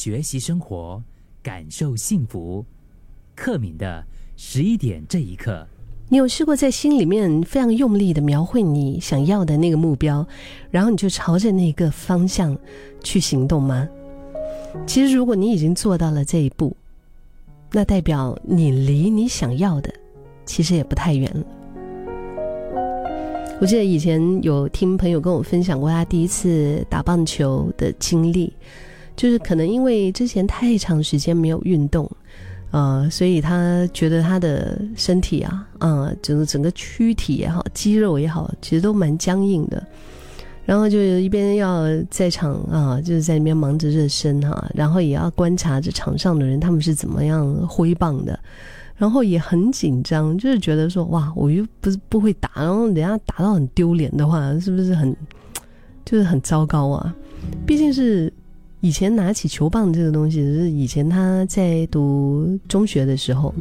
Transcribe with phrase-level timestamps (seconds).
[0.00, 1.02] 学习生活，
[1.42, 2.64] 感受幸福。
[3.34, 4.04] 克敏的
[4.36, 5.66] 十一点这一刻，
[6.08, 10.24] 你有试过在心里面非常用力的描绘你想要的那个目标，
[10.70, 12.56] 然后你就朝着那个方向
[13.02, 13.88] 去行动吗？
[14.86, 16.76] 其实，如果你已经做到了这一步，
[17.72, 19.92] 那代表你离你想要的
[20.46, 21.44] 其实也不太远了。
[23.60, 28.52] 我记得以前有听朋友跟我分享过他第一次打棒球的经历，
[29.18, 32.08] 就是可能因为之前太长时间没有运动，
[32.70, 39.84] 呃，所以他觉得他的身体啊，嗯，整个整个躯体也好，肌肉也好，其实都蛮僵硬的。
[40.64, 48.38] 然后就一边要在场啊，就是在那边忙着热身哈，然后也要观察着场上的人他们是怎么样挥棒的。
[48.96, 55.16] 然后也很紧张，就是觉得说哇，我又不是不会打，然后人家打到很丢脸的话，是不是很，
[56.04, 57.14] 就是很糟糕啊？
[57.64, 58.32] 毕竟是
[58.80, 63.52] 以前拿起球棒这个东西，是以前他在读中学的时候，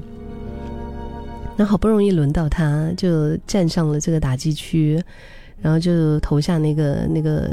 [1.56, 5.04] 那好不容易轮到他，就站上了这个打击区，
[5.60, 7.50] 然后就投下那个那个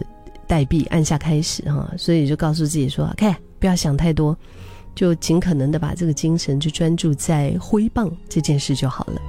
[0.46, 4.36] 代币，按下开始哈，所以就告诉自己说，OK，不要想太多。
[4.94, 9.20] 就尽可能的把这个精神就专注在挥棒这件事就好了。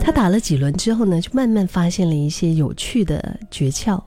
[0.00, 4.02] 他打了几轮之后呢，就慢慢发现了一些有趣的诀窍，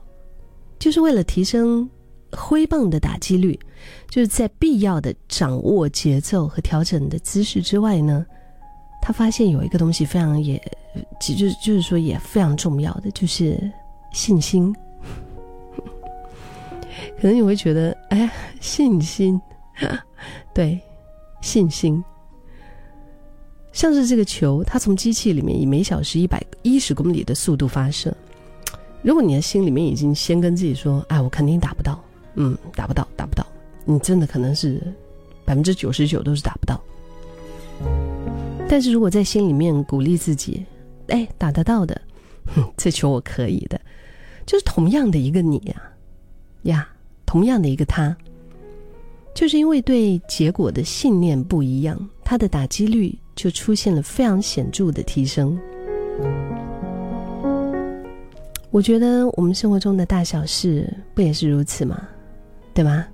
[0.78, 1.88] 就是为了提升
[2.32, 3.58] 挥棒的打击率，
[4.10, 8.26] 就是在必要的掌握节奏和调整的姿势之外呢，
[9.00, 10.60] 他发现有一个东西非常也，
[11.20, 13.58] 其实就是说也非常重要的，就是
[14.12, 14.74] 信心。
[17.20, 18.30] 可能你会觉得，哎，
[18.60, 19.40] 信心，
[20.52, 20.78] 对，
[21.40, 22.02] 信心，
[23.72, 28.14] 像是这个球，它从机器里面以每小时一百一十公里的速度发射。
[29.02, 32.02] 如果你的心里面已经先跟自己说，哎，我肯定打不到，
[32.34, 33.46] 嗯，打不到，打不到，
[33.84, 34.80] 你真的可能是
[35.44, 36.80] 百分之九十九都是打不到。
[38.68, 40.64] 但是如果在心里面鼓励自己，
[41.08, 42.00] 哎，打得到的，
[42.54, 43.80] 哼，这球我可以的，
[44.44, 45.82] 就是同样的一个你呀，
[46.62, 46.88] 呀。
[47.26, 48.16] 同样的一个他，
[49.34, 55.58] 就是因为对结果的信念不一样，他的打击率就出现了非常显著的提升。
[58.76, 62.06] 我觉得我们生活中的大小事不也是如此吗？
[62.74, 63.06] 对吗？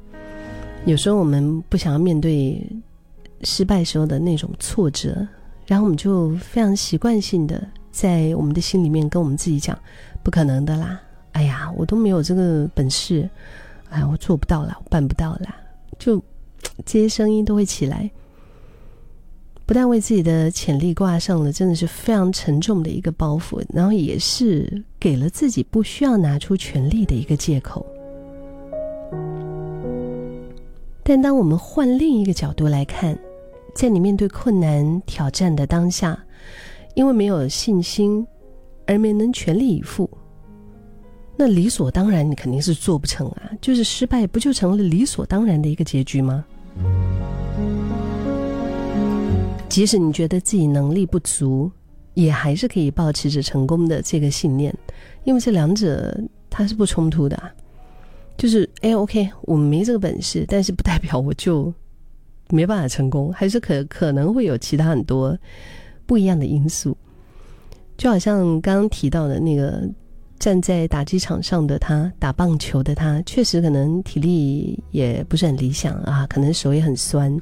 [0.87, 2.61] 有时候我们不想要面对
[3.45, 5.25] 失败时候的那种挫折，
[5.65, 9.79] 然后我们就非常习惯性的在我们的心里面跟我们自己讲
[10.25, 11.01] ：“不可能的啦！
[11.31, 13.31] 哎呀，我都没有这个本事。”
[13.89, 15.55] 哎，我做不到了，我办不到啦，
[15.97, 16.21] 就
[16.85, 18.11] 这些声音都会起来，
[19.73, 27.87] 不但为自己的潜力挂上了真的是非常沉重的一个包袱，然后也是给了自己不需要拿出全力的一个借口。
[31.03, 33.19] 但当我们换另一个角度来看，
[33.75, 36.23] 在你面对困难挑战的当下，
[36.95, 38.27] 因为没有信心
[38.87, 40.07] 而没能全力以赴。
[41.35, 43.51] 那理所当然，你肯定是做不成啊！
[43.63, 46.45] 就是失败，不就成了理所当然的一个结局吗？
[49.73, 51.73] 即使你觉得自己能力不足，
[52.13, 54.75] 也还是可以保持着成功的这个信念，
[55.25, 56.15] 因为这两者
[56.51, 57.43] 它是不冲突的。
[58.37, 61.73] 就是哎，OK，我没这个本事，但是不代表我就
[62.51, 65.35] 没办法成功，还是可可能会有其他很多
[66.05, 66.95] 不一样的因素。
[67.97, 69.83] 就好像刚刚提到的那个。
[70.39, 77.41] 站在打击场上的他，打棒球的他，确实可能体力也不是很理想啊，可能手也很酸。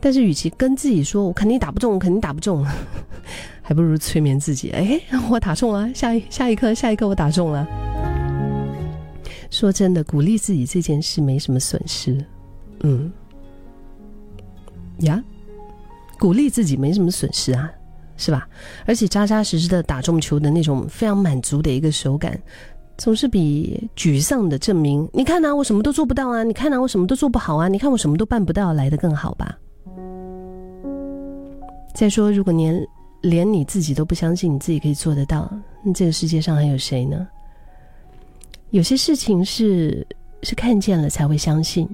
[0.00, 2.64] 但是，与其跟自己说“我肯定打不中，我肯定打不中”，
[3.62, 5.00] 还不如催眠自己：“哎，
[5.30, 7.66] 我打中了，下一下一刻，下一刻我打中了。”
[9.50, 12.24] 说真的，鼓励自己这件事没什么损失。
[12.80, 13.10] 嗯，
[14.98, 15.22] 呀，
[16.18, 17.70] 鼓励自己没什么损失啊。
[18.20, 18.48] 是吧？
[18.84, 22.36] 而且扎扎实实的打中球的那种非常满足的一个手感，
[22.96, 26.42] 总是比沮丧的证明你看呐，我什么都做不到啊！
[26.42, 27.68] 你看呐，我什么都做不好啊！
[27.68, 29.56] 你看我什么都办不到来的更好吧？
[31.98, 32.88] 再说，如果连
[33.22, 35.52] 连你自己都不相信你自己可以做得到，
[35.82, 37.26] 那这个世界上还有谁呢？
[38.70, 40.06] 有些事情是
[40.44, 41.88] 是看见了才会相信，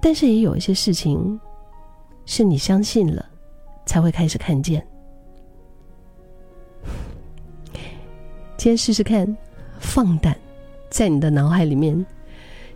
[0.00, 1.40] 但是也有一些事情
[2.24, 3.26] 是你相信了。
[3.84, 4.84] 才会开始看见。
[8.56, 9.36] 今天试试看，
[9.78, 10.36] 放胆
[10.88, 12.04] 在你的脑海里面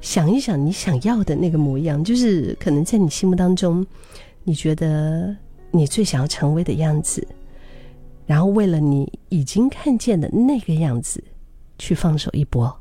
[0.01, 3.87] 想一想你想要的那个模样，就是可能在你心目当中，
[4.45, 5.37] 你觉得
[5.71, 7.27] 你最想要成为的样子，
[8.27, 11.23] 然后为了你已经看见的那个样子，
[11.79, 12.80] 去放手一搏。